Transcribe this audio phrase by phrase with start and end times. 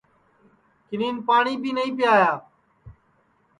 [0.87, 2.31] کِنین پاٹؔی بی نائی پیایا